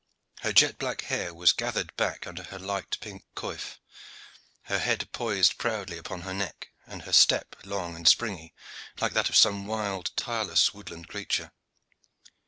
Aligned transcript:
Her 0.39 0.51
jet 0.51 0.79
black 0.79 1.01
hair 1.01 1.31
was 1.31 1.51
gathered 1.51 1.95
back 1.95 2.25
under 2.25 2.47
a 2.49 2.57
light 2.57 2.97
pink 3.01 3.23
coif, 3.35 3.77
her 4.63 4.79
head 4.79 5.07
poised 5.11 5.59
proudly 5.59 5.95
upon 5.99 6.21
her 6.21 6.33
neck, 6.33 6.69
and 6.87 7.03
her 7.03 7.13
step 7.13 7.55
long 7.63 7.95
and 7.95 8.07
springy, 8.07 8.55
like 8.99 9.13
that 9.13 9.29
of 9.29 9.35
some 9.37 9.67
wild, 9.67 10.09
tireless 10.15 10.73
woodland 10.73 11.07
creature. 11.07 11.51